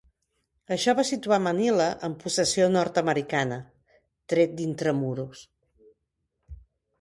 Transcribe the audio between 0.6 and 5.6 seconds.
Això va situar Manila en possessió nord-americana, tret d'Intramuros.